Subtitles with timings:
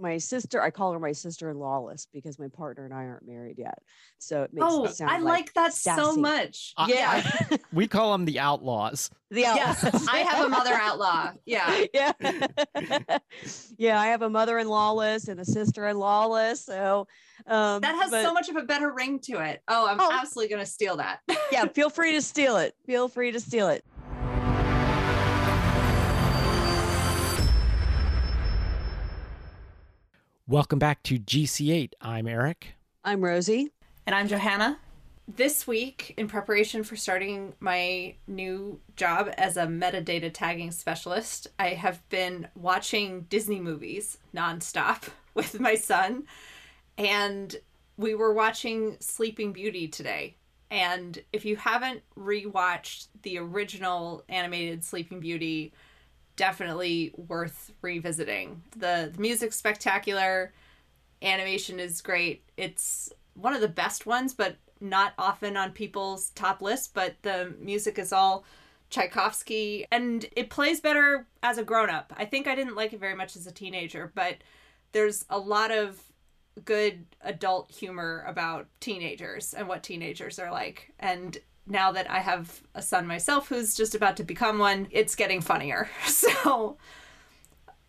[0.00, 3.26] my sister, I call her my sister in lawless because my partner and I aren't
[3.26, 3.78] married yet.
[4.18, 6.72] So it makes Oh, it sound I like that so much.
[6.76, 7.56] I- Yeah.
[7.72, 9.10] We call them the outlaws.
[9.30, 10.06] the Yes, outlaws.
[10.10, 11.32] I have a mother outlaw.
[11.44, 11.84] Yeah.
[11.94, 12.12] yeah.
[13.76, 16.64] yeah, I have a mother in lawless and a sister in lawless.
[16.64, 17.06] So
[17.46, 19.62] um That has but so much of a better ring to it.
[19.68, 20.10] Oh, I'm Oh.
[20.12, 21.20] absolutely going to steal that.
[21.52, 22.74] yeah, feel free to steal it.
[22.86, 23.84] Feel free to steal it.
[30.50, 31.92] Welcome back to GC8.
[32.00, 32.68] I'm Eric.
[33.04, 33.70] I'm Rosie.
[34.06, 34.78] And I'm Johanna.
[35.28, 41.74] This week, in preparation for starting my new job as a metadata tagging specialist, I
[41.74, 46.24] have been watching Disney movies nonstop with my son.
[46.96, 47.54] And
[47.98, 50.34] we were watching Sleeping Beauty today.
[50.70, 55.74] And if you haven't rewatched the original animated Sleeping Beauty,
[56.38, 58.62] definitely worth revisiting.
[58.76, 60.54] The, the music's spectacular,
[61.20, 62.44] animation is great.
[62.56, 66.94] It's one of the best ones, but not often on people's top list.
[66.94, 68.44] But the music is all
[68.88, 72.14] Tchaikovsky, and it plays better as a grown up.
[72.16, 74.36] I think I didn't like it very much as a teenager, but
[74.92, 76.00] there's a lot of
[76.64, 80.92] good adult humor about teenagers and what teenagers are like.
[80.98, 81.36] And
[81.68, 85.40] now that I have a son myself who's just about to become one, it's getting
[85.40, 85.88] funnier.
[86.06, 86.78] So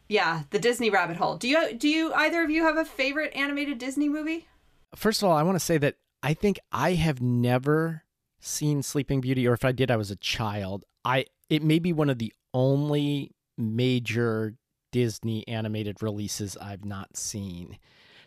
[0.09, 1.37] yeah, the Disney rabbit hole.
[1.37, 4.47] Do you do you either of you have a favorite animated Disney movie?
[4.95, 8.03] First of all, I want to say that I think I have never
[8.39, 10.83] seen Sleeping Beauty, or if I did, I was a child.
[11.05, 14.55] I it may be one of the only major
[14.91, 17.77] Disney animated releases I've not seen.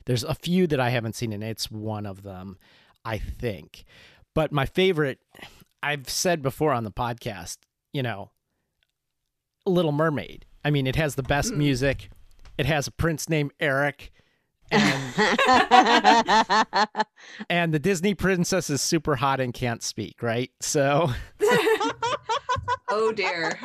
[0.04, 2.58] There's a few that I haven't seen, and it's one of them,
[3.04, 3.84] I think.
[4.34, 5.18] But my favorite,
[5.82, 7.58] I've said before on the podcast,
[7.92, 8.30] you know,
[9.66, 10.46] Little Mermaid.
[10.64, 11.58] I mean, it has the best mm.
[11.58, 12.10] music.
[12.56, 14.12] It has a prince named Eric,
[14.70, 15.02] and
[17.50, 20.50] and the Disney princess is super hot and can't speak, right?
[20.60, 21.10] So
[22.92, 23.58] Oh dear.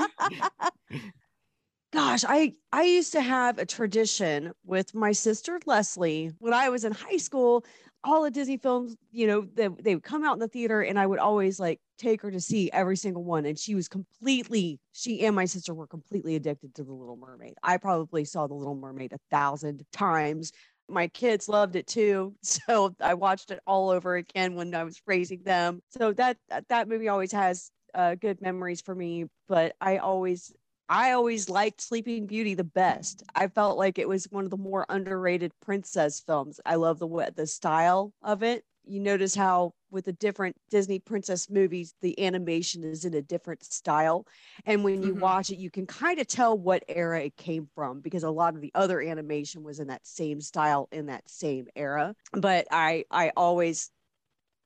[1.92, 6.86] Gosh, I I used to have a tradition with my sister Leslie when I was
[6.86, 7.66] in high school.
[8.04, 11.00] All the Disney films, you know, they, they would come out in the theater, and
[11.00, 13.46] I would always like take her to see every single one.
[13.46, 17.56] And she was completely, she and my sister were completely addicted to The Little Mermaid.
[17.64, 20.52] I probably saw The Little Mermaid a thousand times.
[20.90, 25.02] My kids loved it too, so I watched it all over again when I was
[25.06, 25.82] raising them.
[25.90, 26.38] So that
[26.70, 29.26] that, movie always has uh, good memories for me.
[29.50, 30.54] But I always
[30.90, 33.22] I always liked Sleeping Beauty the best.
[33.36, 36.60] I felt like it was one of the more underrated princess films.
[36.66, 38.64] I love the wa- the style of it.
[38.86, 43.64] You notice how with the different Disney princess movies, the animation is in a different
[43.66, 44.26] style,
[44.66, 45.20] and when you Mhm.
[45.20, 48.56] watch it, you can kind of tell what era it came from because a lot
[48.56, 52.16] of the other animation was in that same style in that same era.
[52.32, 53.92] But I I always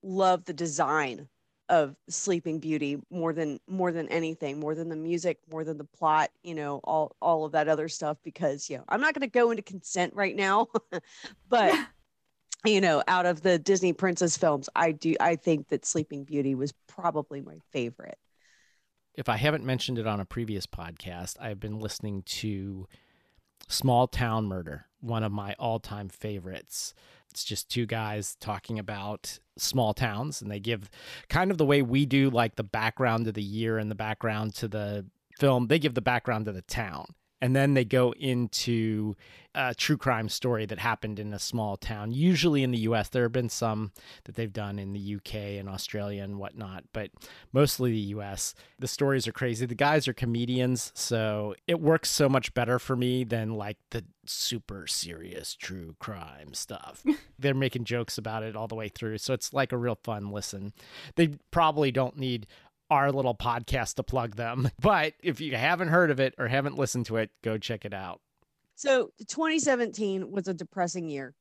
[0.04, 1.30] love the design
[1.72, 5.86] of Sleeping Beauty more than more than anything, more than the music, more than the
[5.86, 8.18] plot, you know, all all of that other stuff.
[8.24, 10.68] Because you know, I'm not going to go into consent right now,
[11.50, 11.74] but
[12.66, 16.54] you know, out of the Disney princess films, I do I think that Sleeping Beauty
[16.54, 18.20] was probably my favorite.
[19.16, 22.88] if I haven't mentioned it on a previous podcast, I've been listening to
[23.70, 26.94] Small Town Murder, one of my all time favorites.
[27.32, 30.90] It's just two guys talking about small towns, and they give
[31.30, 34.56] kind of the way we do, like the background of the year and the background
[34.56, 35.06] to the
[35.40, 35.68] film.
[35.68, 37.16] They give the background to the town.
[37.42, 39.16] And then they go into
[39.54, 43.10] a true crime story that happened in a small town, usually in the US.
[43.10, 43.92] There have been some
[44.24, 47.10] that they've done in the UK and Australia and whatnot, but
[47.52, 48.54] mostly the US.
[48.80, 49.66] The stories are crazy.
[49.66, 54.06] The guys are comedians, so it works so much better for me than like the
[54.26, 57.04] super serious true crime stuff.
[57.40, 60.32] They're making jokes about it all the way through, so it's like a real fun
[60.32, 60.74] listen.
[61.16, 62.48] They probably don't need
[62.92, 66.78] our little podcast to plug them, but if you haven't heard of it or haven't
[66.78, 68.22] listened to it, go check it out.
[68.76, 71.34] So 2017 was a depressing year.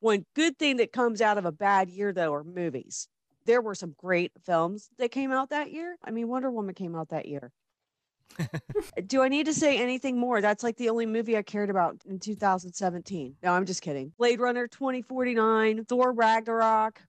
[0.00, 3.08] One good thing that comes out of a bad year, though, are movies.
[3.46, 5.96] There were some great films that came out that year.
[6.02, 7.52] I mean, Wonder Woman came out that year.
[9.06, 10.40] Do I need to say anything more?
[10.40, 13.36] That's like the only movie I cared about in 2017.
[13.42, 14.12] No, I'm just kidding.
[14.18, 17.00] Blade Runner 2049, Thor Ragnarok.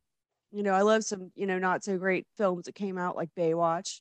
[0.56, 3.30] You know, I love some, you know, not so great films that came out like
[3.38, 4.00] Baywatch.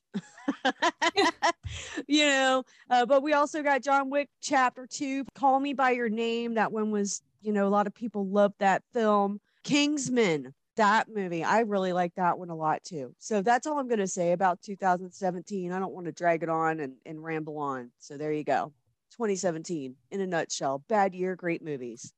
[2.07, 6.07] you know, uh, but we also got John Wick Chapter Two, Call Me by Your
[6.07, 6.53] Name.
[6.53, 9.41] That one was, you know, a lot of people loved that film.
[9.65, 13.13] Kingsman, that movie, I really like that one a lot too.
[13.19, 15.73] So that's all I'm going to say about 2017.
[15.73, 17.91] I don't want to drag it on and, and ramble on.
[17.99, 18.71] So there you go.
[19.11, 20.85] 2017 in a nutshell.
[20.87, 22.13] Bad year, great movies.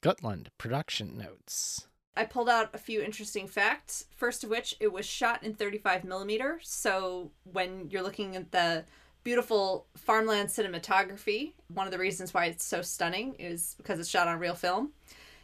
[0.00, 1.87] Gutland production notes.
[2.18, 4.06] I pulled out a few interesting facts.
[4.16, 6.58] First of which, it was shot in 35 millimeter.
[6.64, 8.84] So when you're looking at the
[9.22, 14.26] beautiful farmland cinematography, one of the reasons why it's so stunning is because it's shot
[14.26, 14.90] on real film.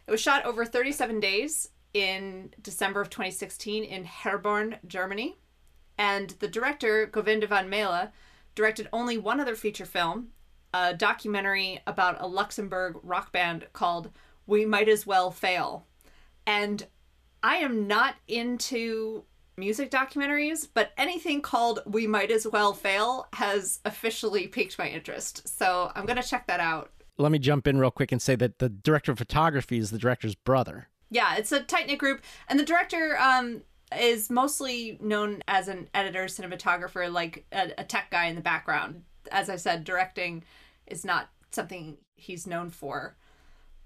[0.08, 5.38] It was shot over 37 days in December of 2016 in Herborn, Germany.
[5.96, 8.10] And the director, Govinda Van Maele,
[8.56, 10.30] directed only one other feature film,
[10.72, 14.10] a documentary about a Luxembourg rock band called
[14.44, 15.86] We Might As Well Fail.
[16.46, 16.86] And
[17.42, 19.24] I am not into
[19.56, 25.48] music documentaries, but anything called We Might As Well Fail has officially piqued my interest.
[25.48, 26.90] So I'm going to check that out.
[27.16, 29.98] Let me jump in real quick and say that the director of photography is the
[29.98, 30.88] director's brother.
[31.10, 32.22] Yeah, it's a tight knit group.
[32.48, 33.62] And the director um,
[33.96, 39.04] is mostly known as an editor, cinematographer, like a, a tech guy in the background.
[39.30, 40.42] As I said, directing
[40.86, 43.16] is not something he's known for.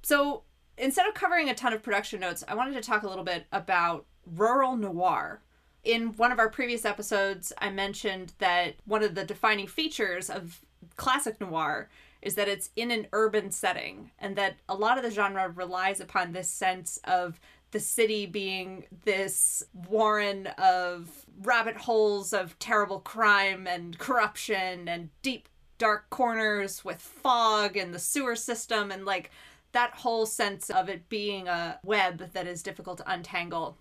[0.02, 0.44] So
[0.78, 3.46] instead of covering a ton of production notes, I wanted to talk a little bit
[3.52, 5.42] about rural noir.
[5.84, 10.60] In one of our previous episodes, I mentioned that one of the defining features of
[10.96, 11.88] classic noir
[12.20, 16.00] is that it's in an urban setting and that a lot of the genre relies
[16.00, 17.40] upon this sense of
[17.70, 25.48] the city being this warren of rabbit holes of terrible crime and corruption and deep
[25.76, 29.30] dark corners with fog and the sewer system and like
[29.78, 33.78] that whole sense of it being a web that is difficult to untangle.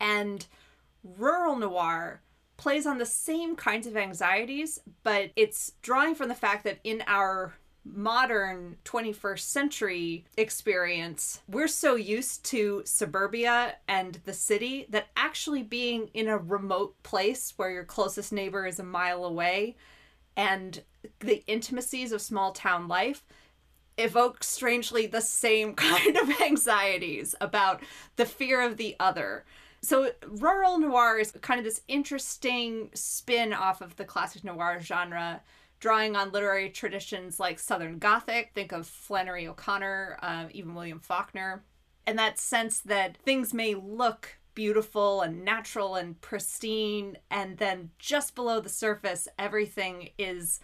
[0.00, 0.44] And
[1.04, 2.20] rural noir
[2.56, 7.04] plays on the same kinds of anxieties, but it's drawing from the fact that in
[7.06, 15.62] our modern 21st century experience, we're so used to suburbia and the city that actually
[15.62, 19.76] being in a remote place where your closest neighbor is a mile away
[20.36, 20.82] and
[21.20, 23.22] the intimacies of small town life
[23.98, 27.82] evokes strangely the same kind of anxieties about
[28.16, 29.44] the fear of the other.
[29.82, 35.42] So, rural noir is kind of this interesting spin off of the classic noir genre,
[35.78, 38.52] drawing on literary traditions like Southern Gothic.
[38.54, 41.64] Think of Flannery O'Connor, um, even William Faulkner.
[42.06, 48.34] And that sense that things may look beautiful and natural and pristine, and then just
[48.34, 50.60] below the surface, everything is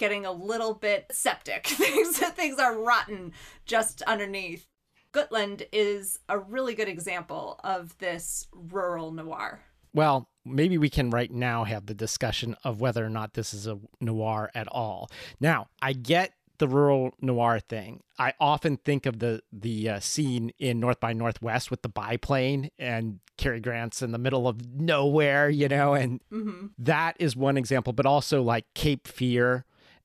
[0.00, 1.66] getting a little bit septic.
[1.66, 3.32] things things are rotten
[3.66, 4.66] just underneath.
[5.12, 9.60] Gutland is a really good example of this rural noir.
[9.92, 13.66] Well, maybe we can right now have the discussion of whether or not this is
[13.66, 15.10] a noir at all.
[15.38, 18.02] Now, I get the rural noir thing.
[18.18, 22.70] I often think of the the uh, scene in North by Northwest with the biplane
[22.78, 26.66] and Cary Grant's in the middle of nowhere, you know, and mm-hmm.
[26.78, 27.92] that is one example.
[27.92, 29.64] But also like Cape Fear,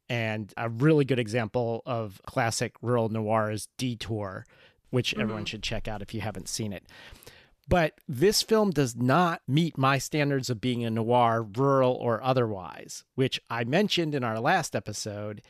[0.10, 4.46] and a really good example of classic rural noir is Detour,
[4.90, 5.22] which mm-hmm.
[5.22, 6.86] everyone should check out if you haven't seen it.
[7.68, 13.04] But this film does not meet my standards of being a noir, rural or otherwise,
[13.16, 15.42] which I mentioned in our last episode.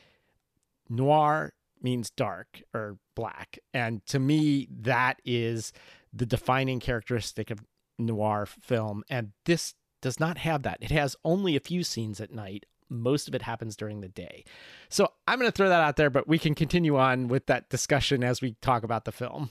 [0.88, 3.58] Noir means dark or black.
[3.74, 5.72] And to me, that is
[6.12, 7.60] the defining characteristic of
[7.98, 9.04] noir film.
[9.10, 10.78] And this does not have that.
[10.80, 14.44] It has only a few scenes at night, most of it happens during the day.
[14.88, 17.68] So I'm going to throw that out there, but we can continue on with that
[17.68, 19.50] discussion as we talk about the film.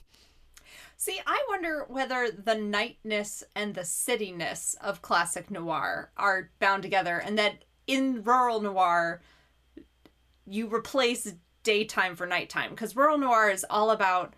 [0.97, 7.17] See, I wonder whether the nightness and the cityness of classic noir are bound together,
[7.17, 9.21] and that in rural noir,
[10.45, 11.33] you replace
[11.63, 12.69] daytime for nighttime.
[12.69, 14.35] Because rural noir is all about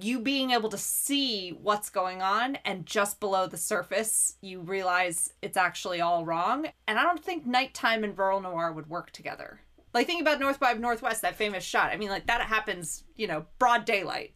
[0.00, 5.32] you being able to see what's going on and just below the surface you realize
[5.42, 6.66] it's actually all wrong.
[6.86, 9.60] And i don't think nighttime and rural noir would work together.
[9.94, 11.92] Like think about north by northwest that famous shot.
[11.92, 14.34] I mean like that happens you know broad daylight.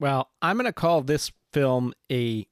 [0.00, 2.46] Well i'm going to call this film a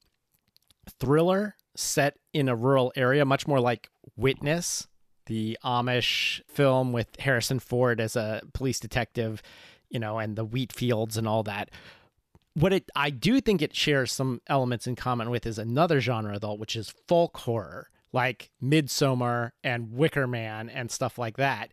[0.99, 4.87] thriller set in a rural area much more like witness
[5.27, 9.41] the amish film with harrison ford as a police detective
[9.89, 11.69] you know, and the wheat fields and all that
[12.57, 16.39] what it I do think it shares some elements in common with is another genre
[16.39, 21.71] though, which is folk horror, like Midsommar and Wicker Man and stuff like that.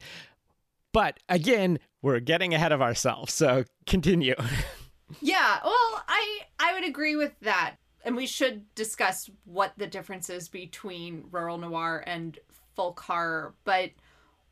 [0.93, 3.33] But again, we're getting ahead of ourselves.
[3.33, 4.35] So continue.
[5.21, 7.77] yeah, well, I I would agree with that.
[8.05, 12.39] And we should discuss what the differences between rural noir and
[12.77, 13.55] folk horror.
[13.65, 13.93] But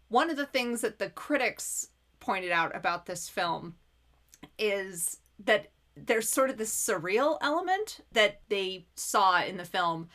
[0.08, 1.88] one of the things that the critics
[2.22, 3.74] pointed out about this film
[4.56, 10.08] is that there's sort of this surreal element that they saw in the film.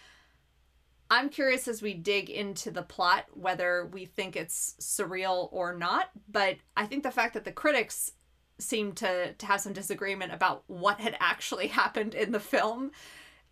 [1.11, 6.09] I'm curious as we dig into the plot whether we think it's surreal or not,
[6.31, 8.13] but I think the fact that the critics
[8.57, 12.91] seem to to have some disagreement about what had actually happened in the film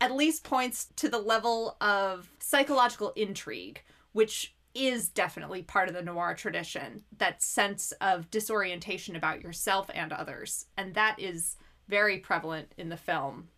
[0.01, 3.83] at least points to the level of psychological intrigue
[4.13, 10.11] which is definitely part of the noir tradition that sense of disorientation about yourself and
[10.11, 11.55] others and that is
[11.87, 13.49] very prevalent in the film.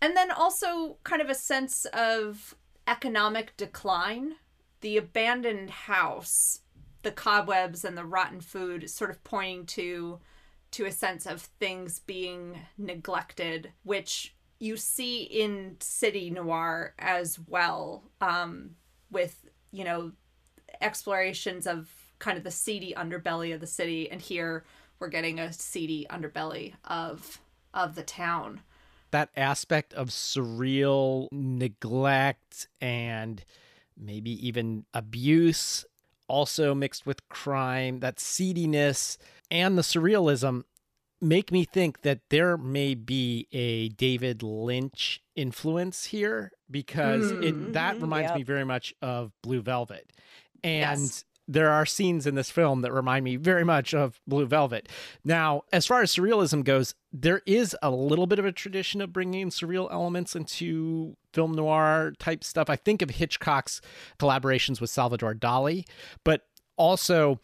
[0.00, 2.54] And then also kind of a sense of
[2.86, 4.34] economic decline.
[4.80, 6.60] The abandoned house
[7.02, 10.18] the cobwebs and the rotten food sort of pointing to
[10.70, 18.04] to a sense of things being neglected, which you see in city noir as well,
[18.20, 18.72] um,
[19.10, 20.12] with you know
[20.80, 24.64] explorations of kind of the seedy underbelly of the city, and here
[24.98, 27.40] we're getting a seedy underbelly of
[27.74, 28.60] of the town.
[29.10, 33.42] That aspect of surreal neglect and
[33.96, 35.84] maybe even abuse
[36.28, 39.16] also mixed with crime, that seediness
[39.50, 40.64] and the surrealism
[41.20, 47.72] make me think that there may be a David Lynch influence here because mm, it
[47.72, 48.36] that mm-hmm, reminds yep.
[48.36, 50.12] me very much of Blue Velvet.
[50.62, 51.24] And yes.
[51.46, 54.88] there are scenes in this film that remind me very much of Blue Velvet.
[55.24, 59.12] Now, as far as surrealism goes, there is a little bit of a tradition of
[59.12, 62.68] bringing surreal elements into film noir type stuff.
[62.68, 63.80] I think of Hitchcock's
[64.18, 65.84] collaborations with Salvador Dali,
[66.24, 66.46] but
[66.76, 67.40] also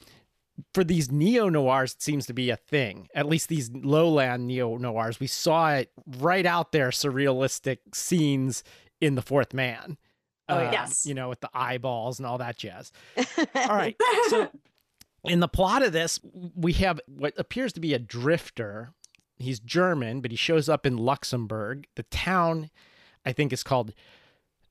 [0.72, 3.08] for these neo noirs, it seems to be a thing.
[3.14, 8.62] At least these lowland neo noirs, we saw it right out there, surrealistic scenes
[9.00, 9.98] in The Fourth Man.
[10.48, 12.92] Oh uh, yes, you know, with the eyeballs and all that jazz.
[13.54, 13.96] all right,
[14.28, 14.50] so
[15.24, 16.20] in the plot of this,
[16.54, 18.90] we have what appears to be a drifter.
[19.36, 21.86] He's German, but he shows up in Luxembourg.
[21.96, 22.70] The town,
[23.26, 23.92] I think, is called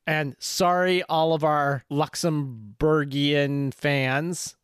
[0.06, 4.56] and sorry, all of our Luxembourgian fans.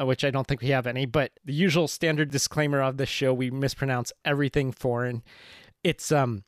[0.00, 3.10] Uh, which I don't think we have any, but the usual standard disclaimer of this
[3.10, 5.22] show, we mispronounce everything foreign.
[5.84, 6.44] It's um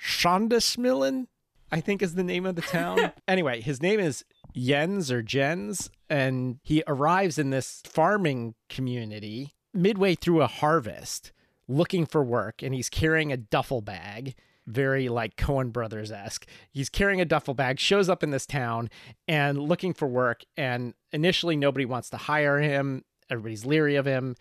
[0.00, 1.28] Schondesmillen,
[1.72, 3.12] I think is the name of the town.
[3.28, 4.24] anyway, his name is
[4.54, 11.32] Jens or Jens, and he arrives in this farming community midway through a harvest
[11.66, 14.34] looking for work, and he's carrying a duffel bag
[14.66, 16.46] very like Coen Brothers esque.
[16.70, 18.90] He's carrying a duffel bag, shows up in this town
[19.26, 20.44] and looking for work.
[20.56, 23.04] And initially, nobody wants to hire him.
[23.30, 24.36] Everybody's leery of him.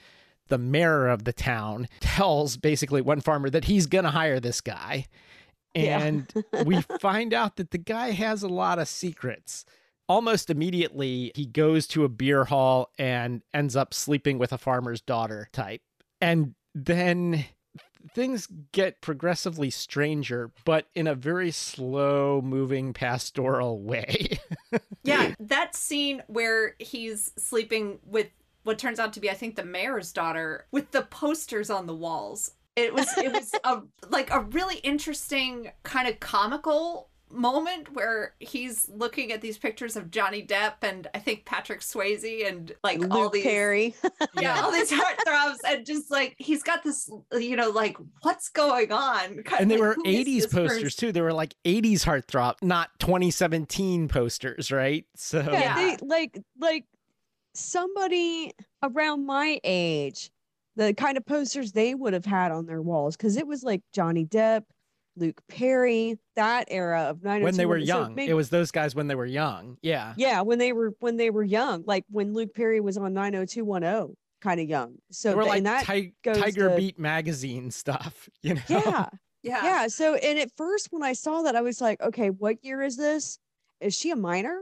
[0.49, 4.61] The mayor of the town tells basically one farmer that he's going to hire this
[4.61, 5.07] guy.
[5.75, 6.63] And yeah.
[6.65, 9.65] we find out that the guy has a lot of secrets.
[10.09, 15.01] Almost immediately, he goes to a beer hall and ends up sleeping with a farmer's
[15.01, 15.81] daughter type.
[16.19, 17.45] And then
[18.13, 24.39] things get progressively stranger, but in a very slow moving pastoral way.
[25.03, 28.27] yeah, that scene where he's sleeping with
[28.63, 31.95] what turns out to be, I think, the mayor's daughter with the posters on the
[31.95, 32.51] walls.
[32.75, 38.89] It was it was a like a really interesting kind of comical moment where he's
[38.89, 43.11] looking at these pictures of Johnny Depp and I think Patrick Swayze and like Luke
[43.11, 43.95] all these Perry.
[44.39, 48.91] yeah, all these heartthrobs and just like he's got this you know like what's going
[48.91, 49.43] on?
[49.43, 51.07] Kind and they like, were 80s posters person?
[51.07, 51.11] too.
[51.11, 55.05] They were like 80s heartthrob, not 2017 posters, right?
[55.15, 55.75] So Yeah, yeah.
[55.75, 56.85] They, like like
[57.53, 60.31] somebody around my age
[60.75, 63.81] the kind of posters they would have had on their walls because it was like
[63.93, 64.63] Johnny Depp,
[65.17, 67.43] Luke Perry, that era of 90210.
[67.43, 68.15] When they were young.
[68.15, 69.77] maybe, it was those guys when they were young.
[69.81, 70.13] Yeah.
[70.17, 74.15] Yeah, when they were when they were young, like when Luke Perry was on 90210,
[74.41, 74.95] kind of young.
[75.11, 78.61] So they were like that ti- Tiger to, Beat magazine stuff, you know.
[78.67, 79.09] Yeah.
[79.43, 79.63] Yeah.
[79.63, 82.83] Yeah, so and at first when I saw that I was like, okay, what year
[82.83, 83.39] is this?
[83.79, 84.61] Is she a minor?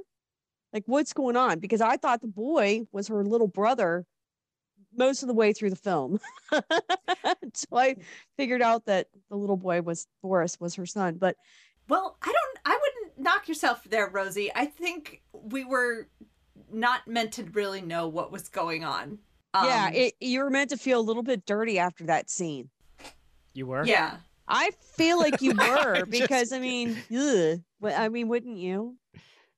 [0.71, 1.59] Like what's going on?
[1.59, 4.05] Because I thought the boy was her little brother
[4.95, 6.19] most of the way through the film.
[6.51, 7.95] so I
[8.37, 11.15] figured out that the little boy was Boris was her son.
[11.15, 11.35] But
[11.87, 14.51] well, I don't I wouldn't knock yourself there, Rosie.
[14.53, 16.07] I think we were
[16.71, 19.19] not meant to really know what was going on.
[19.53, 22.69] Um, yeah, it, you were meant to feel a little bit dirty after that scene.
[23.53, 23.83] You were?
[23.85, 24.17] Yeah.
[24.47, 28.95] I feel like you were because I mean, ugh, I mean, wouldn't you?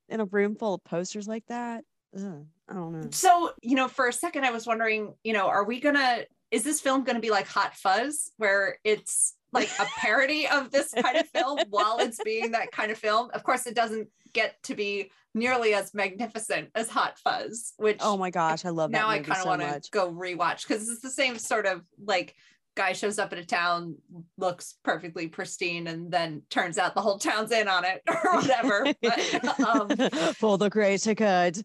[0.09, 1.85] In a room full of posters like that?
[2.15, 2.45] Ugh.
[2.69, 3.07] I don't know.
[3.11, 6.63] So, you know, for a second, I was wondering, you know, are we gonna, is
[6.63, 11.17] this film gonna be like Hot Fuzz, where it's like a parody of this kind
[11.17, 13.29] of film while it's being that kind of film?
[13.33, 18.17] Of course, it doesn't get to be nearly as magnificent as Hot Fuzz, which oh
[18.17, 18.97] my gosh, I love that.
[18.97, 21.81] now I kind of so want to go rewatch because it's the same sort of
[22.03, 22.35] like
[22.75, 23.95] guy shows up in a town,
[24.37, 28.85] looks perfectly pristine, and then turns out the whole town's in on it or whatever.
[29.01, 29.89] But, um,
[30.35, 31.63] For the greater good.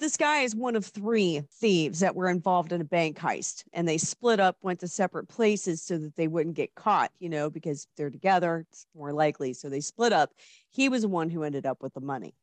[0.00, 3.86] this guy is one of three thieves that were involved in a bank heist and
[3.86, 7.48] they split up went to separate places so that they wouldn't get caught you know
[7.48, 10.30] because they're together it's more likely so they split up
[10.70, 12.34] he was the one who ended up with the money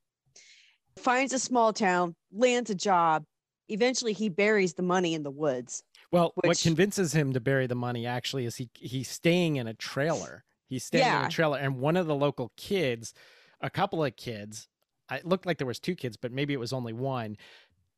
[0.98, 3.24] finds a small town lands a job
[3.70, 7.76] eventually he buries the money in the woods Well, what convinces him to bury the
[7.76, 10.44] money actually is he he's staying in a trailer.
[10.68, 13.14] He's staying in a trailer, and one of the local kids,
[13.60, 14.68] a couple of kids,
[15.10, 17.36] I- it looked like there was two kids, but maybe it was only one.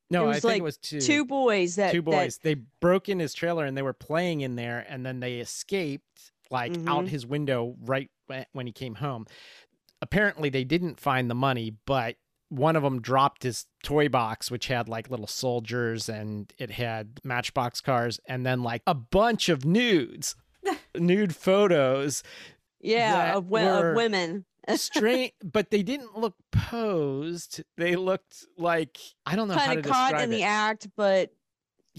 [0.10, 1.00] No, I think like it was two.
[1.00, 2.38] two boys that two that- boys.
[2.40, 6.32] They broke in his trailer and they were playing in there, and then they escaped
[6.52, 7.10] like out Mhm.
[7.10, 8.10] his window right
[8.54, 9.26] when he came home.
[10.02, 12.18] Apparently, they didn't find the money, but
[12.56, 17.20] one of them dropped his toy box, which had like little soldiers and it had
[17.24, 20.36] matchbox cars, and then like a bunch of nudes,
[20.96, 22.24] nude photos.
[22.82, 24.46] yeah of, wo- were- of women
[24.76, 27.62] Strange, but they didn't look posed.
[27.78, 30.36] They looked like I don't know how kind of caught in it.
[30.36, 31.32] the act but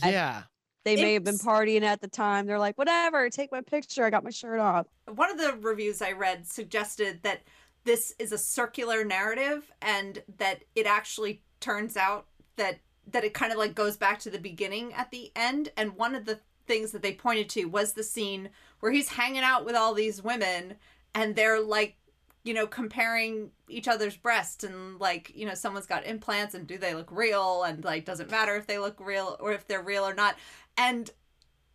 [0.02, 0.42] I- yeah.
[0.84, 4.10] they may have been partying at the time they're like whatever take my picture i
[4.10, 7.42] got my shirt off one of the reviews I read suggested that
[7.84, 12.26] this is a circular narrative and that it actually turns out
[12.56, 15.70] that that it kind of like goes back to the beginning at the end.
[15.76, 18.48] And one of the things that they pointed to was the scene
[18.80, 20.76] where he's hanging out with all these women
[21.14, 21.96] and they're like
[22.42, 26.78] you know comparing each other's breasts and like you know someone's got implants and do
[26.78, 27.64] they look real?
[27.64, 30.36] And like doesn't matter if they look real or if they're real or not?
[30.78, 31.10] And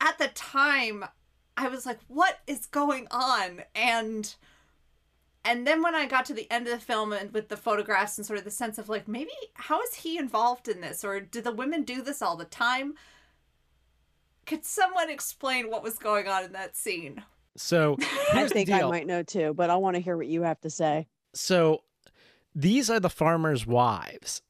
[0.01, 1.06] at the time
[1.58, 3.63] I was like, what is going on?
[3.75, 4.34] And
[5.46, 8.17] and then when I got to the end of the film and with the photographs
[8.17, 11.03] and sort of the sense of like, maybe how is he involved in this?
[11.03, 12.96] Or do the women do this all the time?
[14.46, 17.24] Could someone explain what was going on in that scene?
[17.55, 18.03] So i
[18.34, 20.62] here's the think i might know too but i want to hear what you have
[20.62, 21.84] to say So
[22.55, 24.41] these are the farmers' wives,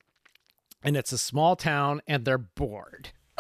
[0.84, 3.10] and it's a small town, and they're bored.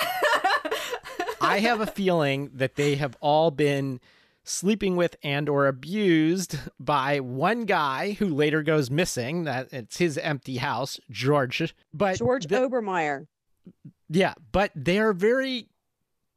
[1.41, 3.99] I have a feeling that they have all been
[4.43, 9.43] sleeping with and or abused by one guy who later goes missing.
[9.43, 11.73] That it's his empty house george.
[11.93, 13.27] But george the- obermeyer.
[14.09, 15.67] Yeah but they're very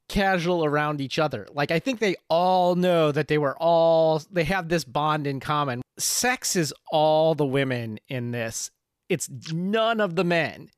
[0.08, 1.46] casual around each other.
[1.52, 5.40] Like i think they all know that they were all they have this bond in
[5.40, 5.80] common.
[5.98, 8.70] Sex is all the women in this.
[9.08, 10.68] It's none of the men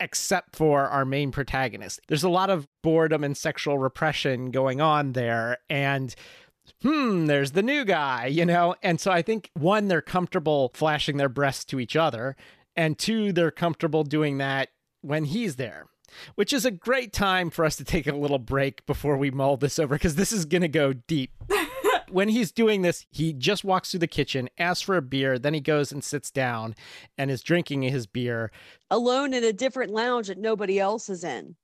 [0.00, 2.00] except for our main protagonist.
[2.08, 6.14] There's a lot of boredom and sexual repression going on there and
[6.82, 11.16] hmm there's the new guy you know and so i think one they're comfortable flashing
[11.16, 12.36] their breasts to each other
[12.76, 14.70] and two they're comfortable doing that
[15.02, 15.86] when he's there
[16.34, 19.56] which is a great time for us to take a little break before we mull
[19.56, 21.32] this over because this is going to go deep.
[22.10, 25.54] when he's doing this, he just walks through the kitchen, asks for a beer, then
[25.54, 26.74] he goes and sits down
[27.18, 28.50] and is drinking his beer.
[28.90, 31.56] alone in a different lounge that nobody else is in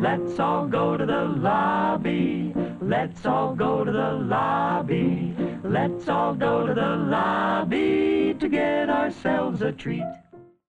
[0.00, 2.54] Let's all go to the lobby.
[2.80, 5.36] Let's all go to the lobby.
[5.62, 10.02] Let's all go to the lobby to get ourselves a treat.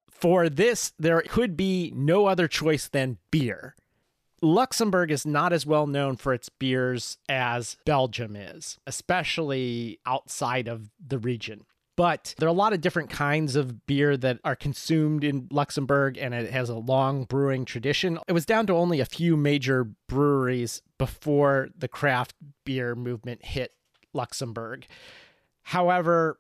[0.09, 3.75] For this, there could be no other choice than beer.
[4.41, 10.89] Luxembourg is not as well known for its beers as Belgium is, especially outside of
[10.99, 11.61] the region.
[11.97, 16.17] But there are a lot of different kinds of beer that are consumed in Luxembourg,
[16.17, 18.17] and it has a long brewing tradition.
[18.27, 22.33] It was down to only a few major breweries before the craft
[22.65, 23.73] beer movement hit
[24.13, 24.87] Luxembourg.
[25.63, 26.39] However,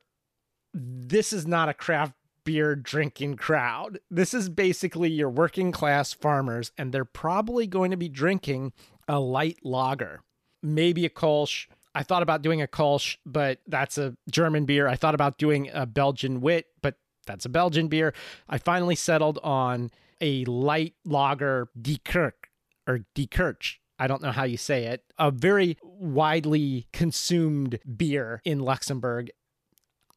[0.73, 3.99] this is not a craft beer drinking crowd.
[4.09, 8.73] This is basically your working class farmers, and they're probably going to be drinking
[9.07, 10.21] a light lager,
[10.63, 11.67] maybe a Kolsch.
[11.93, 14.87] I thought about doing a Kolsch, but that's a German beer.
[14.87, 18.13] I thought about doing a Belgian wit, but that's a Belgian beer.
[18.47, 22.49] I finally settled on a light lager Die Kirk
[22.87, 23.77] or Diekirch.
[23.99, 25.03] I don't know how you say it.
[25.19, 29.29] A very widely consumed beer in Luxembourg.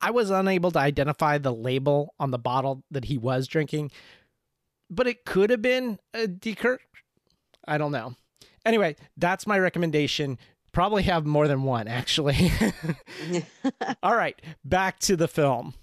[0.00, 3.90] I was unable to identify the label on the bottle that he was drinking,
[4.90, 6.78] but it could have been a Diekirch.
[7.66, 8.14] I don't know.
[8.64, 10.38] Anyway, that's my recommendation.
[10.74, 12.52] Probably have more than one, actually.
[14.02, 15.74] All right, back to the film.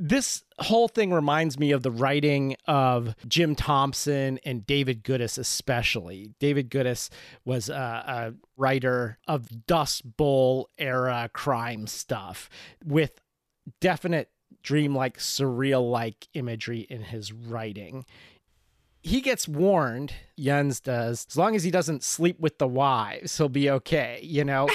[0.00, 6.30] This whole thing reminds me of the writing of Jim Thompson and David Goodis, especially.
[6.38, 7.08] David Goodis
[7.44, 12.48] was a, a writer of Dust Bowl era crime stuff
[12.84, 13.20] with
[13.80, 14.30] definite
[14.62, 18.04] dreamlike, surreal like imagery in his writing.
[19.02, 23.48] He gets warned, Jens does, as long as he doesn't sleep with the wives, he'll
[23.48, 24.68] be okay, you know?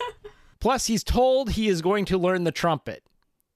[0.60, 3.04] Plus, he's told he is going to learn the trumpet.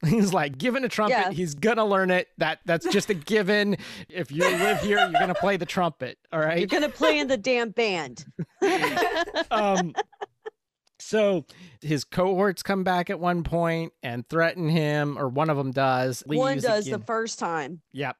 [0.04, 1.30] He's like, given a trumpet, Yeah.
[1.30, 2.26] he's gonna learn it.
[2.38, 3.76] That that's just a given.
[4.08, 6.18] If you live here, you're gonna play the trumpet.
[6.32, 6.58] All right.
[6.58, 8.24] You're gonna play in the damn band.
[9.52, 9.94] um,
[10.98, 11.44] so
[11.80, 16.24] his cohorts come back at one point and threaten him, or one of them does.
[16.26, 17.80] One does the first time.
[17.92, 18.16] Yep.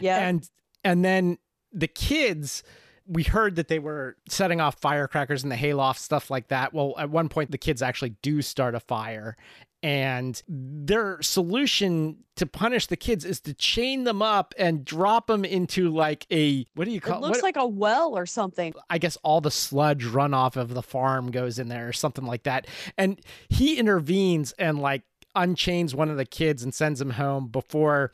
[0.00, 0.28] Yeah.
[0.28, 0.46] And
[0.84, 1.38] and then
[1.72, 2.62] the kids
[3.06, 6.72] we heard that they were setting off firecrackers in the hayloft stuff like that.
[6.72, 9.36] Well, at one point the kids actually do start a fire
[9.82, 15.44] and their solution to punish the kids is to chain them up and drop them
[15.44, 18.72] into like a what do you call it looks what- like a well or something.
[18.88, 22.44] I guess all the sludge runoff of the farm goes in there or something like
[22.44, 22.68] that.
[22.96, 25.02] And he intervenes and like
[25.34, 28.12] unchains one of the kids and sends him home before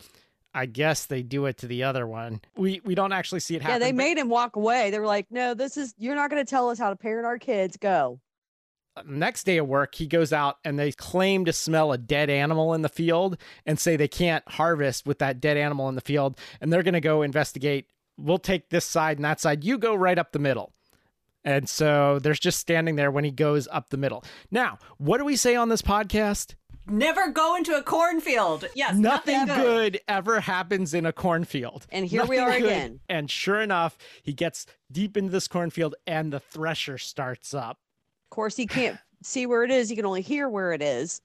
[0.59, 2.41] I guess they do it to the other one.
[2.57, 3.81] We we don't actually see it happen.
[3.81, 4.91] yeah, they made him walk away.
[4.91, 7.27] They were like, "No, this is you're not going to tell us how to parent
[7.27, 7.77] our kids.
[7.77, 8.19] Go."
[8.97, 12.29] Uh, next day of work, he goes out and they claim to smell a dead
[12.29, 16.01] animal in the field and say they can't harvest with that dead animal in the
[16.01, 17.87] field and they're going to go investigate.
[18.17, 19.63] We'll take this side and that side.
[19.63, 20.73] You go right up the middle.
[21.45, 24.25] And so there's just standing there when he goes up the middle.
[24.51, 26.57] Now, what do we say on this podcast?
[26.89, 28.65] Never go into a cornfield.
[28.75, 31.87] Yes, Nothing nothing, good ever happens in a cornfield.
[31.91, 32.65] And here we are good.
[32.65, 33.01] again.
[33.09, 37.79] And sure enough, he gets deep into this cornfield and the thresher starts up.
[38.27, 39.91] Of course, he can't see where it is.
[39.91, 41.21] He can only hear where it is.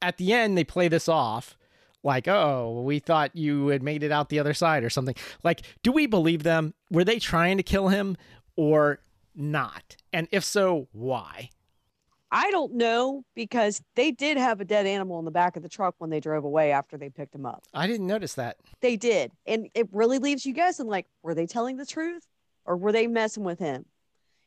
[0.00, 1.56] At the end, they play this off
[2.02, 5.14] like, oh, we thought you had made it out the other side or something.
[5.42, 6.74] Like, do we believe them?
[6.90, 8.16] Were they trying to kill him
[8.56, 9.00] or
[9.34, 9.96] not?
[10.12, 11.50] And if so, why?
[12.34, 15.68] I don't know because they did have a dead animal in the back of the
[15.68, 17.62] truck when they drove away after they picked him up.
[17.72, 18.56] I didn't notice that.
[18.80, 19.30] They did.
[19.46, 22.26] And it really leaves you guessing like, were they telling the truth
[22.64, 23.84] or were they messing with him?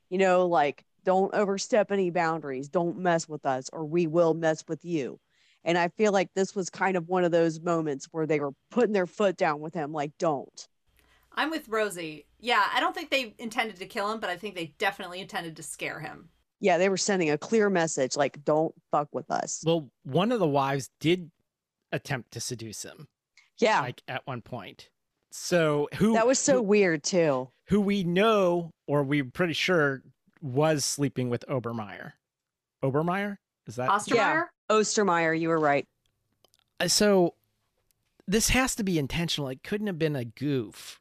[0.09, 2.67] You know, like, don't overstep any boundaries.
[2.67, 5.17] Don't mess with us or we will mess with you.
[5.63, 8.51] And I feel like this was kind of one of those moments where they were
[8.69, 10.67] putting their foot down with him, like, don't.
[11.31, 12.25] I'm with Rosie.
[12.41, 15.55] Yeah, I don't think they intended to kill him, but I think they definitely intended
[15.55, 16.29] to scare him.
[16.59, 19.63] Yeah, they were sending a clear message like, don't fuck with us.
[19.65, 21.29] Well, one of the wives did
[21.91, 23.07] attempt to seduce him,
[23.59, 24.89] Yeah, like at one point.
[25.31, 27.49] So who that was so who, weird too.
[27.67, 30.01] who we know or we're pretty sure
[30.41, 32.13] was sleeping with Obermeyer.
[32.83, 33.37] Obermeyer?
[33.67, 34.45] Is that Ostermeyer?
[34.69, 35.85] Ostermeyer, you were right.
[36.79, 37.33] Uh, so
[38.27, 39.49] this has to be intentional.
[39.49, 40.99] It couldn't have been a goof.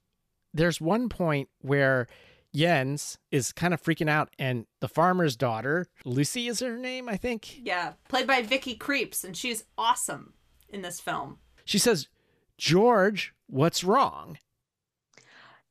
[0.53, 2.09] There's one point where
[2.57, 7.17] Jens is kind of freaking out, and the farmer's daughter, Lucy is her name, I
[7.17, 7.59] think.
[7.63, 10.33] Yeah, played by Vicky Krieps, and she's awesome
[10.69, 11.39] in this film.
[11.65, 12.09] She says,
[12.57, 14.39] George, what's wrong?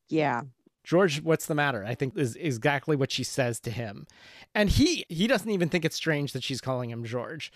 [0.07, 0.43] Yeah.
[0.83, 1.83] George, what's the matter?
[1.83, 4.05] I think is exactly what she says to him.
[4.53, 7.51] And he he doesn't even think it's strange that she's calling him George.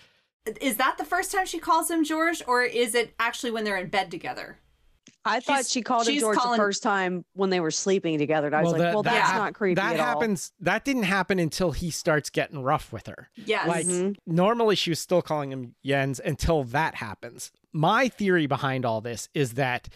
[0.59, 3.77] Is that the first time she calls him George, or is it actually when they're
[3.77, 4.57] in bed together?
[5.25, 8.17] I thought She's- she called him George calling- the first time when they were sleeping
[8.17, 8.47] together.
[8.47, 10.05] And I was like, that- well, that that's hap- not creepy That at all.
[10.05, 10.51] happens.
[10.59, 13.29] That didn't happen until he starts getting rough with her.
[13.35, 13.67] Yes.
[13.67, 14.15] Like Mhm.
[14.25, 17.51] normally she was still calling him Jens until that happens.
[17.73, 19.89] My theory behind all this is that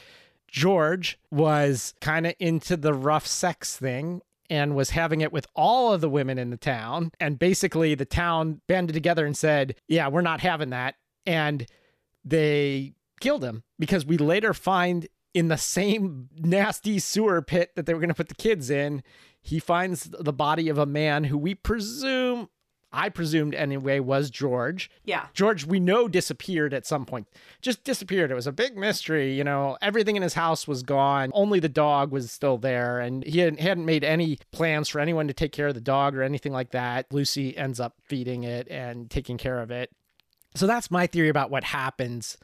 [0.47, 5.93] George was kind of into the rough sex thing and was having it with all
[5.93, 7.11] of the women in the town.
[7.19, 10.95] And basically the town banded together and said, Yeah, we're not having that.
[11.25, 11.65] And
[12.23, 17.93] they killed him because we later find in the same nasty sewer pit that they
[17.93, 19.01] were going to put the kids in,
[19.41, 22.49] he finds the body of a man who we presume,
[22.91, 24.91] I presumed anyway, was George.
[25.05, 25.27] yeah.
[25.33, 27.29] George, we know, disappeared at some point.
[27.61, 28.29] Just disappeared.
[28.29, 29.33] It was a big mystery.
[29.33, 31.31] You know, everything in his house was gone.
[31.33, 32.99] Only the dog was still there.
[32.99, 36.13] And he hadn't, hadn't made any plans for anyone to take care of the dog
[36.15, 37.05] or anything like that.
[37.11, 39.91] Lucy ends up feeding it and taking care of it.
[40.55, 42.37] So that's my theory about what happens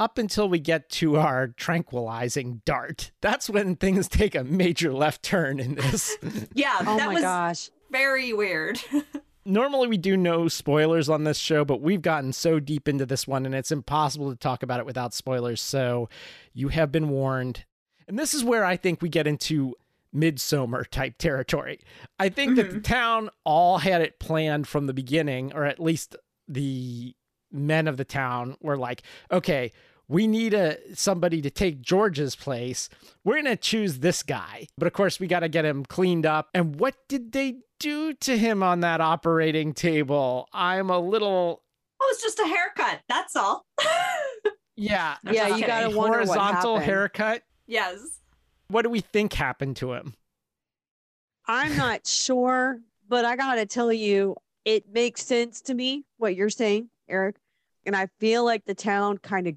[0.00, 3.12] up until we get to our tranquilizing dart.
[3.20, 6.16] That's when things take a major left turn in this.
[6.54, 7.70] Yeah, Oh that my was gosh.
[7.90, 8.80] very weird.
[9.44, 13.28] normally we do no spoilers on this show, but we've gotten so deep into this
[13.28, 15.60] one and it's impossible to talk about it without spoilers.
[15.60, 16.08] So
[16.54, 17.64] you have been warned.
[18.08, 19.74] And this is where I think we get into
[20.14, 21.80] Midsommar type territory.
[22.18, 22.82] I think that the mm-hmm.
[22.82, 26.16] town all had it planned from the beginning, or at least
[26.48, 27.14] the
[27.52, 29.72] men of the town were like, okay,
[30.10, 32.88] we need a somebody to take George's place.
[33.22, 36.48] We're gonna choose this guy, but of course we got to get him cleaned up.
[36.52, 40.48] And what did they do to him on that operating table?
[40.52, 41.62] I'm a little,
[42.00, 43.00] Oh, it's just a haircut.
[43.08, 43.64] That's all.
[44.76, 47.42] yeah, Yeah, you got to wonder what horizontal haircut.
[47.66, 48.18] yes.
[48.68, 50.14] What do we think happened to him?
[51.46, 56.34] I'm not sure, but I got to tell you, it makes sense to me what
[56.36, 57.36] you're saying, Eric.
[57.86, 59.54] And I feel like the town kind of,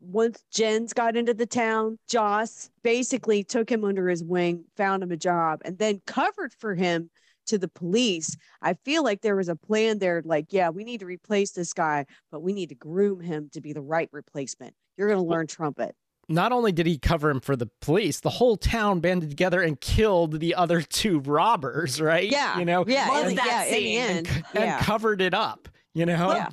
[0.00, 5.12] once Jens got into the town, Joss basically took him under his wing, found him
[5.12, 7.10] a job, and then covered for him
[7.46, 8.36] to the police.
[8.62, 11.72] I feel like there was a plan there like, yeah, we need to replace this
[11.72, 14.74] guy, but we need to groom him to be the right replacement.
[14.96, 15.94] You're going to learn trumpet
[16.28, 19.80] not only did he cover him for the police, the whole town banded together and
[19.80, 22.30] killed the other two robbers, right?
[22.30, 22.58] Yeah.
[22.58, 24.00] You know, yeah, Love and, that yeah, in the scene.
[24.00, 24.44] end.
[24.54, 24.82] and, yeah.
[24.82, 26.32] covered it up, you know?
[26.34, 26.50] yeah.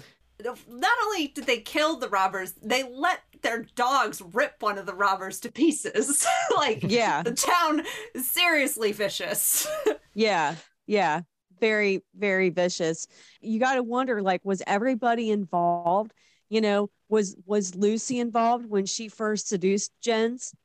[0.70, 4.94] Not only did they kill the robbers, they let their dogs rip one of the
[4.94, 6.26] robbers to pieces.
[6.58, 7.22] like, Yeah.
[7.24, 9.68] the town is seriously vicious.
[10.18, 10.56] Yeah.
[10.88, 11.22] Yeah.
[11.60, 13.06] Very, very vicious.
[13.42, 16.14] You got to wonder like, was everybody involved?
[16.48, 20.56] You know, was was Lucy involved when she first seduced Jens?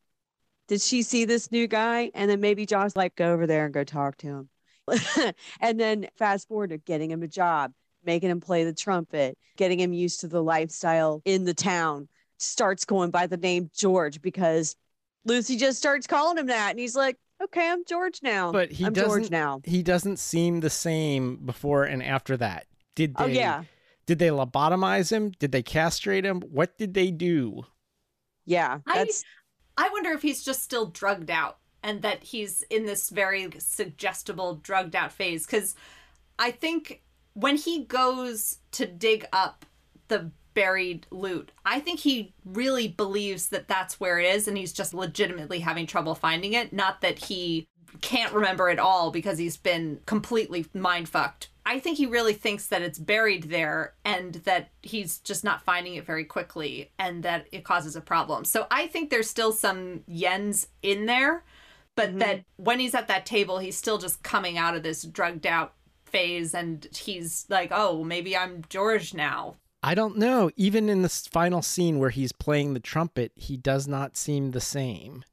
[0.68, 2.12] Did she see this new guy?
[2.14, 4.48] And then maybe Josh like go over there and go talk to him.
[5.60, 7.72] and then fast forward to getting him a job,
[8.04, 12.08] making him play the trumpet, getting him used to the lifestyle in the town.
[12.42, 14.74] Starts going by the name George because
[15.24, 16.70] Lucy just starts calling him that.
[16.70, 18.50] And he's like, okay, I'm George now.
[18.52, 19.60] But he I'm doesn't George now.
[19.64, 22.66] he doesn't seem the same before and after that.
[22.96, 23.64] Did oh, they Oh, yeah.
[24.06, 25.32] did they lobotomize him?
[25.38, 26.40] Did they castrate him?
[26.40, 27.64] What did they do?
[28.46, 28.78] Yeah.
[28.86, 29.08] I-
[29.76, 34.56] I wonder if he's just still drugged out and that he's in this very suggestible
[34.56, 35.74] drugged out phase because
[36.38, 39.64] I think when he goes to dig up
[40.08, 44.74] the buried loot, I think he really believes that that's where it is and he's
[44.74, 47.66] just legitimately having trouble finding it, not that he
[48.02, 51.48] can't remember it all because he's been completely mind fucked.
[51.64, 55.94] I think he really thinks that it's buried there and that he's just not finding
[55.94, 58.44] it very quickly and that it causes a problem.
[58.44, 61.42] So I think there's still some Jens in there,
[61.96, 62.18] but mm-hmm.
[62.18, 65.72] that when he's at that table, he's still just coming out of this drugged out
[66.04, 69.56] phase and he's like, oh, maybe I'm George now.
[69.82, 70.50] I don't know.
[70.56, 74.60] Even in this final scene where he's playing the trumpet, he does not seem the
[74.60, 75.24] same.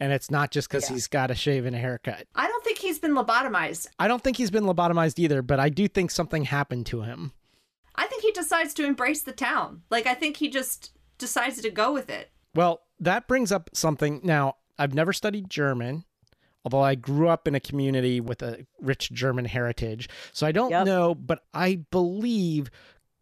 [0.00, 0.94] And it's not just because Yeah.
[0.94, 2.26] he's got a shave and a haircut.
[2.34, 3.86] I don't think he's been lobotomized.
[3.98, 7.32] I don't think he's been lobotomized either, but I do think something happened to him.
[7.94, 9.82] I think he decides to embrace the town.
[9.88, 12.30] Like, I think he just decides to go with it.
[12.54, 14.20] Well, that brings up something.
[14.24, 16.04] Now, I've never studied German,
[16.64, 20.08] although I grew up in a community with a rich German heritage.
[20.32, 20.86] So I don't Yep.
[20.86, 22.68] know, but I believe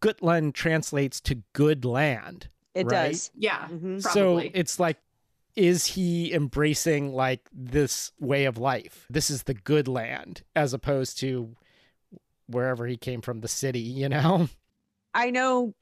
[0.02, 2.48] Gutland translates to good land.
[2.74, 3.10] it Right?
[3.12, 3.30] does.
[3.34, 4.00] Yeah, Mhm.
[4.02, 4.50] So probably.
[4.54, 4.96] it's like,
[5.56, 9.06] is he embracing like this way of life?
[9.10, 11.54] This is the good land as opposed to
[12.46, 14.48] wherever he came from, the city, you know?
[15.14, 15.74] I know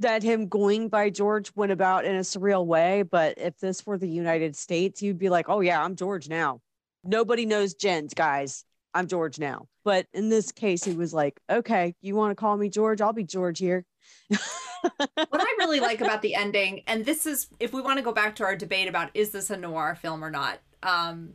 [0.00, 3.96] that him going by George went about in a surreal way, but if this were
[3.98, 6.60] the United States, you'd be like, oh, yeah, I'm George now.
[7.04, 8.64] Nobody knows Jens, guys.
[8.94, 9.68] I'm George now.
[9.84, 13.00] But in this case, he was like, okay, you want to call me George?
[13.00, 13.84] I'll be George here.
[14.28, 18.12] what I really like about the ending, and this is if we want to go
[18.12, 21.34] back to our debate about is this a noir film or not, um,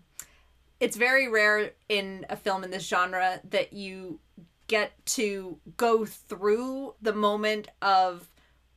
[0.79, 4.19] it's very rare in a film in this genre that you
[4.67, 8.29] get to go through the moment of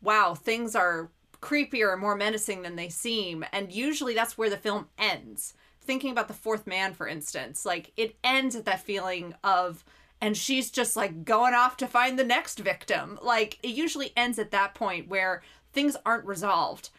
[0.03, 3.45] wow, things are creepier and more menacing than they seem.
[3.53, 5.55] And usually that's where the film ends.
[5.83, 9.85] Thinking about the fourth man, for instance, like it ends at that feeling of,
[10.21, 13.19] and she's just like going off to find the next victim.
[13.23, 16.91] Like it usually ends at that point where things aren't resolved.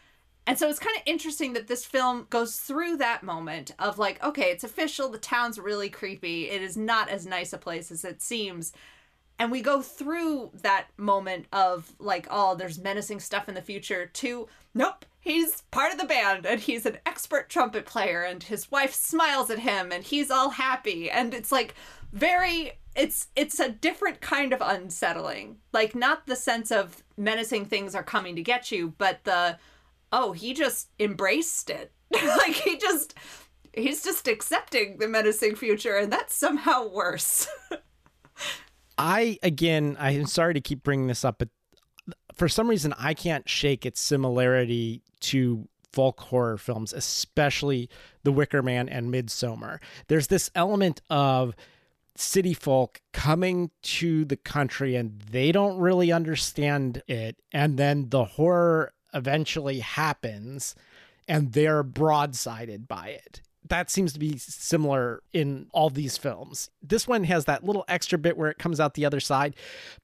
[0.46, 4.22] And so it's kind of interesting that this film goes through that moment of like,
[4.24, 8.04] okay, it's official, the town's really creepy, it is not as nice a place as
[8.04, 8.72] it seems.
[9.38, 14.06] And we go through that moment of like, oh, there's menacing stuff in the future
[14.06, 18.70] to nope, he's part of the band and he's an expert trumpet player and his
[18.70, 21.10] wife smiles at him and he's all happy.
[21.10, 21.74] And it's like
[22.12, 25.56] very it's it's a different kind of unsettling.
[25.72, 29.58] Like not the sense of menacing things are coming to get you, but the
[30.12, 31.92] oh, he just embraced it.
[32.12, 33.14] like he just
[33.72, 37.46] he's just accepting the menacing future and that's somehow worse.
[38.98, 41.48] I again, I'm sorry to keep bringing this up, but
[42.34, 47.88] for some reason I can't shake its similarity to folk horror films, especially
[48.24, 49.78] The Wicker Man and Midsommar.
[50.08, 51.54] There's this element of
[52.16, 58.24] city folk coming to the country and they don't really understand it and then the
[58.24, 60.74] horror eventually happens
[61.26, 66.70] and they're broadsided by it that seems to be similar in all these films.
[66.82, 69.54] This one has that little extra bit where it comes out the other side,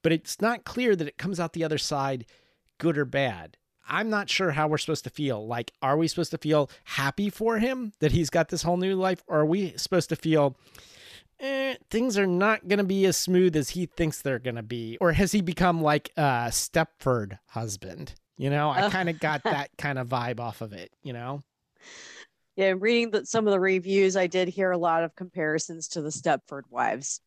[0.01, 2.25] but it's not clear that it comes out the other side
[2.77, 3.57] good or bad.
[3.87, 5.45] I'm not sure how we're supposed to feel.
[5.45, 8.95] Like, are we supposed to feel happy for him that he's got this whole new
[8.95, 9.23] life?
[9.27, 10.55] Or are we supposed to feel,
[11.39, 14.63] eh, things are not going to be as smooth as he thinks they're going to
[14.63, 14.97] be?
[15.01, 18.13] Or has he become like a Stepford husband?
[18.37, 21.41] You know, I kind of got that kind of vibe off of it, you know?
[22.59, 26.01] Yeah, reading the, some of the reviews, I did hear a lot of comparisons to
[26.01, 27.21] the Stepford Wives.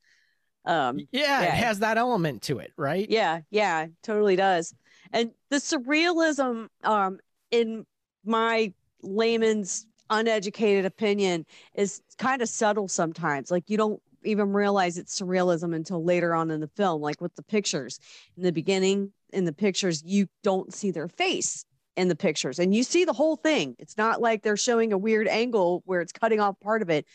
[0.67, 1.45] Um, yeah, yeah.
[1.45, 3.09] it has that element to it, right?
[3.09, 4.75] yeah, yeah, totally does.
[5.11, 7.19] And the surrealism, um,
[7.51, 7.87] in
[8.27, 13.51] my layman's uneducated opinion, is kind of subtle sometimes.
[13.51, 17.35] Like you don't even realize it's surrealism until later on in the film, like with
[17.37, 17.99] the pictures.
[18.37, 21.65] In the beginning, in the pictures, you don't see their face
[21.97, 23.77] in the pictures and you see the whole thing.
[23.79, 27.07] It's not like they're showing a weird angle where it's cutting off part of it.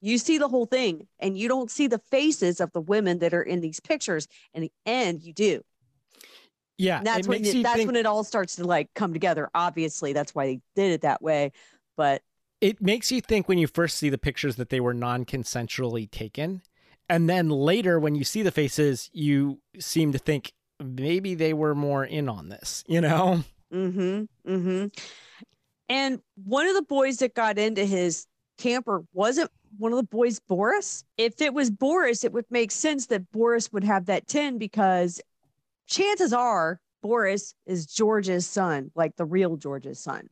[0.00, 3.32] You see the whole thing and you don't see the faces of the women that
[3.32, 4.28] are in these pictures.
[4.52, 5.62] In the end, you do.
[6.78, 6.98] Yeah.
[6.98, 9.12] And that's it when makes it, that's think- when it all starts to like come
[9.12, 9.48] together.
[9.54, 11.52] Obviously, that's why they did it that way.
[11.96, 12.20] But
[12.60, 16.62] it makes you think when you first see the pictures that they were non-consensually taken
[17.08, 21.74] and then later when you see the faces you seem to think maybe they were
[21.74, 24.50] more in on this you know mm-hmm.
[24.50, 24.86] Mm-hmm.
[25.88, 28.26] And one of the boys that got into his
[28.58, 31.04] camper wasn't one of the boys Boris.
[31.16, 35.20] If it was Boris, it would make sense that Boris would have that tin because
[35.86, 40.28] chances are Boris is George's son, like the real George's son.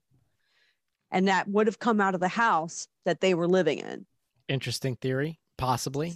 [1.10, 4.06] And that would have come out of the house that they were living in.
[4.48, 6.12] interesting theory possibly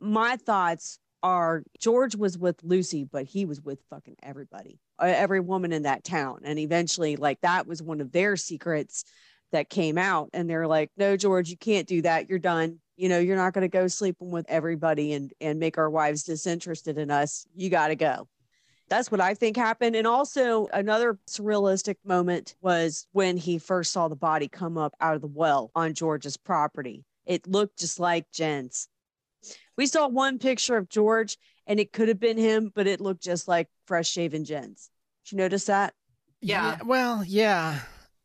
[0.00, 5.40] My thoughts are George was with Lucy, but he was with fucking everybody, uh, every
[5.40, 6.40] woman in that town.
[6.44, 9.04] And eventually, like, that was one of their secrets
[9.52, 10.30] that came out.
[10.32, 12.28] And they're like, no, George, you can't do that.
[12.28, 12.78] You're done.
[12.96, 16.24] You know, you're not going to go sleeping with everybody and, and make our wives
[16.24, 17.46] disinterested in us.
[17.54, 18.28] You got to go.
[18.88, 19.96] That's what I think happened.
[19.96, 25.14] And also, another surrealistic moment was when he first saw the body come up out
[25.14, 27.04] of the well on George's property.
[27.26, 28.88] It looked just like Jens.
[29.76, 33.22] We saw one picture of George and it could have been him, but it looked
[33.22, 34.90] just like fresh shaven Jens.
[35.24, 35.94] Did you notice that?
[36.40, 36.78] Yeah.
[36.84, 37.80] well yeah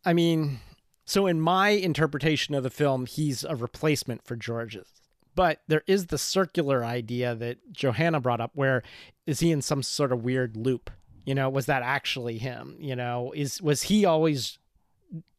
[0.05, 0.59] i mean
[1.05, 4.87] so in my interpretation of the film he's a replacement for george's
[5.35, 8.83] but there is the circular idea that johanna brought up where
[9.25, 10.91] is he in some sort of weird loop
[11.25, 14.59] you know was that actually him you know is was he always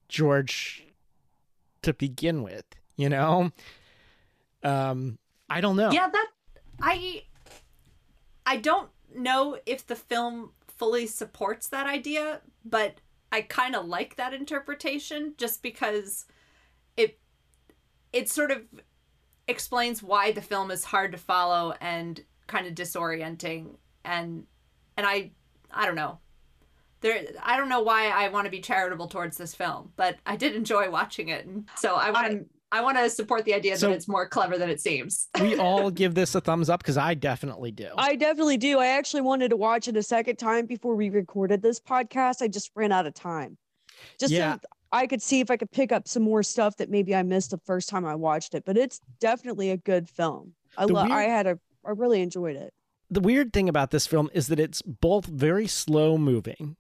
[0.09, 0.85] george
[1.83, 2.65] to begin with
[2.97, 3.53] you know
[4.65, 5.17] um
[5.49, 6.29] i don't know Yeah, that
[6.81, 7.23] I
[8.47, 12.97] I don't know if the film fully supports that idea, but
[13.31, 16.27] I kind of like that interpretation just because
[16.97, 17.19] it
[18.13, 18.63] it sort of
[19.47, 24.47] explains why the film is hard to follow and kind of disorienting and
[24.97, 25.31] and I
[25.71, 26.19] I don't know.
[27.01, 30.37] There I don't know why I want to be charitable towards this film, but I
[30.37, 31.47] did enjoy watching it.
[31.47, 34.29] And so I want to I want to support the idea So- that it's more
[34.29, 35.29] clever than it seems.
[35.41, 38.79] we all give this a thumbs up because i definitely do I definitely do.
[38.81, 42.43] I actually wanted to watch it a second time before we recorded this podcast.
[42.43, 43.57] I just ran out of time.
[44.19, 44.55] Just Yeah.
[44.55, 44.61] so
[44.93, 47.51] I could see if I could pick up some more stuff that maybe I missed
[47.53, 48.65] the first time I watched it.
[48.65, 50.55] But it's definitely a good film.
[50.77, 51.11] I The love.
[51.11, 51.59] I had a.
[51.87, 52.73] I really enjoyed it.
[53.11, 56.77] the weird thing about this film is that it's both very slow moving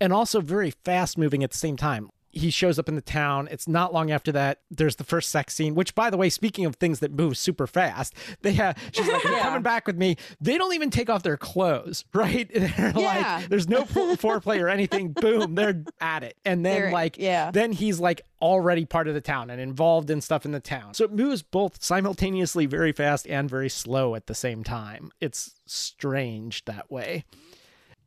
[0.00, 2.08] and also very fast moving at the same time.
[2.36, 3.48] He shows up in the town.
[3.50, 4.60] It's not long after that.
[4.70, 7.66] There's the first sex scene, which, by the way, speaking of things that move super
[7.66, 9.42] fast, they have, she's like, You're Yeah.
[9.42, 10.16] coming back with me.
[10.40, 12.50] They don't even take off their clothes, right?
[12.52, 13.36] They're Yeah.
[13.40, 15.12] like, there's no foreplay or anything.
[15.12, 16.36] Boom, they're at it.
[16.44, 17.50] And then, They're- like, yeah.
[17.50, 20.92] then he's like already part of the town and involved in stuff in the town.
[20.94, 25.10] So it moves both simultaneously very fast and very slow at the same time.
[25.20, 27.24] It's strange that way.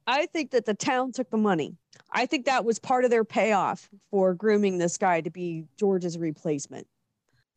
[0.08, 1.76] I think that the town took the money.
[2.12, 6.18] I think that was part of their payoff for grooming this guy to be George's
[6.18, 6.88] replacement.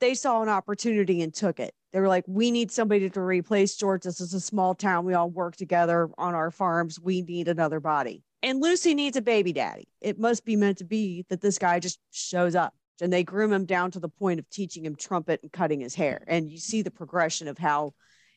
[0.01, 1.73] They saw an opportunity and took it.
[1.93, 4.03] They were like, we need somebody to replace George.
[4.03, 5.05] This is a small town.
[5.05, 6.99] We all work together on our farms.
[7.01, 8.25] We need another body.
[8.43, 9.87] And Lucy needs a baby daddy.
[10.01, 13.53] It must be meant to be that this guy just shows up and they groom
[13.53, 16.25] him down to the point of teaching him trumpet and cutting his hair.
[16.27, 17.93] And you see the progression of how,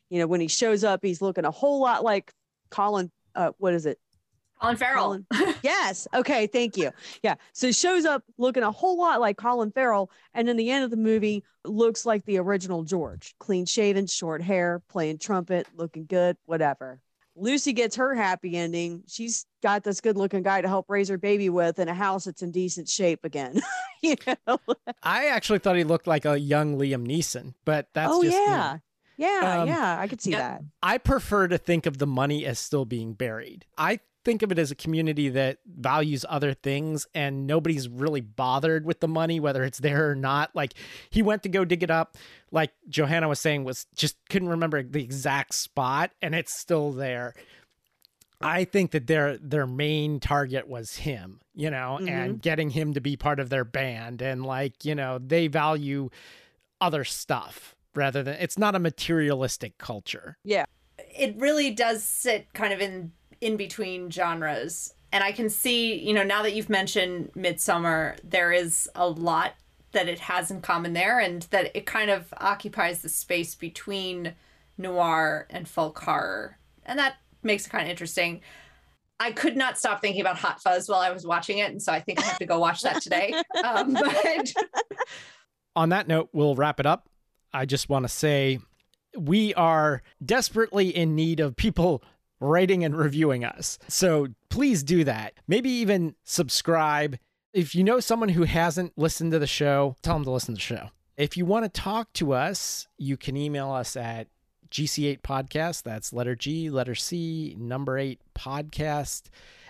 [0.10, 2.32] you know, when he shows up, he's looking a whole lot like
[2.69, 3.12] Colin.
[3.36, 4.00] Uh, what is it?
[4.62, 5.26] Colin Farrell.
[5.32, 6.08] Colin- Yes.
[6.13, 6.48] Okay.
[6.48, 6.91] Thank you.
[7.22, 7.36] Yeah.
[7.54, 10.10] So he shows up looking a whole lot like Colin Farrell.
[10.34, 14.42] And then the end of the movie looks like the original George clean shaven, short
[14.42, 17.00] hair, playing trumpet, looking good, whatever.
[17.36, 19.04] Lucy gets her happy ending.
[19.08, 22.25] She's got this good looking guy to help raise her baby with in a house
[22.25, 23.60] that's in decent shape again.
[24.04, 24.15] you
[24.48, 24.60] know?
[25.02, 28.79] I actually thought he looked like a young Liam Neeson, but that's oh, just me.
[29.18, 29.42] Yeah.
[29.42, 29.62] Yeah.
[29.62, 30.00] Um, yeah.
[30.00, 30.62] I could see that.
[30.82, 33.66] I prefer to think of the money as still being buried.
[33.78, 38.86] I think of it as a community that values other things and nobody's really bothered
[38.86, 40.74] with the money whether it's there or not like
[41.10, 42.16] he went to go dig it up
[42.50, 47.34] like johanna was saying was just couldn't remember the exact spot and it's still there
[48.40, 52.08] i think that their their main target was him you know Mhm.
[52.10, 56.10] and getting him to be part of their band and like you know they value
[56.80, 60.37] other stuff rather than it's not a materialistic culture.
[60.44, 60.65] Yeah.
[60.98, 64.94] it really does sit kind of in in between genres.
[65.12, 69.54] And i can see you know now that you've mentioned Midsommar there is a lot
[69.91, 74.33] that it has in common there and that it kind of occupies the space between
[74.77, 76.58] noir and folk horror.
[76.83, 78.41] And that makes it kind of interesting.
[79.19, 81.94] I could not stop thinking about hot fuzz while i was watching it and so
[81.94, 83.33] i think i have to go watch that today.
[83.63, 84.54] Um, but
[85.75, 87.08] on that note, we'll wrap it up.
[87.54, 88.60] I just want to say
[89.17, 92.04] we are desperately in need of people
[92.39, 93.79] writing and reviewing us.
[93.87, 95.33] So please do that.
[95.47, 97.17] Maybe even subscribe.
[97.54, 100.58] If you know someone who hasn't listened to the show, tell them to listen to
[100.58, 100.89] the show.
[101.15, 104.27] If you want to talk to us, you can email us at
[104.71, 105.83] GC8 podcast.
[105.83, 109.23] That's letter G, letter C, number eight podcast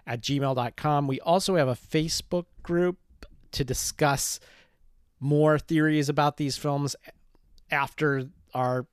[0.08, 1.08] at gmail.com.
[1.08, 2.98] We also have a Facebook group
[3.52, 4.40] to discuss
[5.20, 6.96] more theories about these films
[7.74, 8.86] after our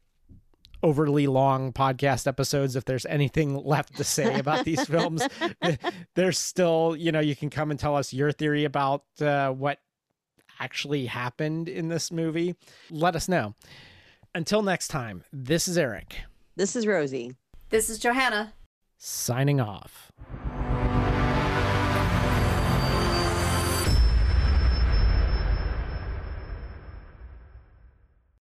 [0.82, 5.22] overly long podcast episodes if there's anything left to say about these films
[6.14, 9.78] there's still you know you can come and tell us your theory about uh, what
[10.58, 12.54] actually happened in this movie.
[12.90, 13.54] Let us know.
[14.34, 16.16] Until next time this is eric.
[16.56, 17.36] This is Rosie.
[17.68, 18.54] this is johanna.
[18.96, 20.10] Signing off